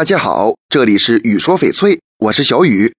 [0.00, 2.94] 大家好，这里是雨说翡翠，我是小雨。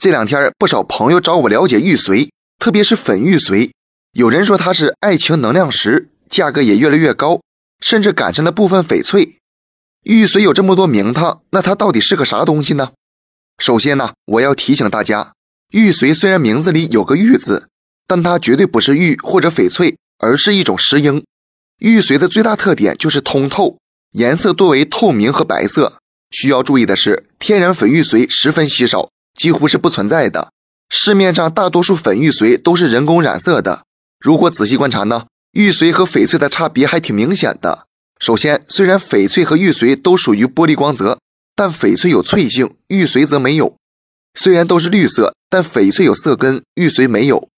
[0.00, 3.70] 这两天不少朋友找我了解玉髓，特别是粉玉髓。
[4.14, 7.42] 有人说它是爱情能量石，价格也越来越高，
[7.80, 9.36] 甚至赶上了部分翡翠。
[10.04, 12.92] 玉髓有这么多名堂，那它到底是个啥东西呢？
[13.58, 15.34] 首先呢，我要提醒大家，
[15.72, 17.68] 玉髓虽然名字里有个玉字，
[18.06, 21.22] 但它绝对不是玉或者翡翠，而是一种石英。
[21.80, 23.76] 玉髓的最大特点就是通透，
[24.12, 25.98] 颜色多为透明和白色。
[26.30, 30.52] 需要注意的是，天然粉玉髓十分稀少，几乎是不存在的。
[30.90, 33.84] 市面上大多数粉玉髓都是人工染色的。
[34.18, 37.86] 如果仔细观察呢，玉髓和翡翠的差别还挺明显的。
[38.18, 41.18] 首先，虽然翡翠和玉髓都属于玻璃光泽，
[41.54, 43.76] 但翡翠有脆性，玉髓则没有。
[44.34, 47.48] 虽然都是绿色，但翡翠有色根，玉髓没有。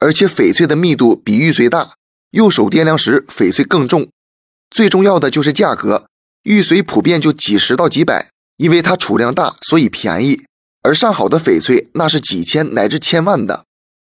[0.00, 1.94] 而且翡翠的密度比玉髓大，
[2.32, 4.08] 用手掂量时，翡翠更重。
[4.70, 6.07] 最重要的就是价格。
[6.48, 10.46] 玉髓普遍就几十到几百，因为它储量大，所以便宜。
[10.80, 13.66] 而上好的翡翠那是几千乃至千万的。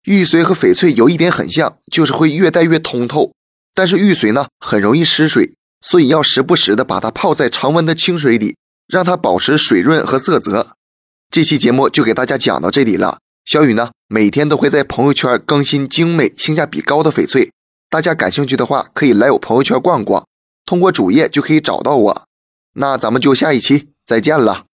[0.06, 3.30] 玉髓和翡翠有一点很像，就是会越戴越通透。
[3.72, 8.56] 但是玉髓呢，很容易失水，所以要时不时的把它泡在常温的清水里，
[8.88, 10.74] 让它保持水润和色泽。
[11.30, 13.18] 这期节目就给大家讲到这里了。
[13.44, 17.52] 小雨呢，每天都会在朋友圈更新精美、性价比高的翡翠，
[17.88, 20.27] 大家感兴趣的话，可以来我朋友圈逛逛。
[20.66, 22.26] 通过主页就可以找到我，
[22.74, 24.66] 那咱们就下一期再见了。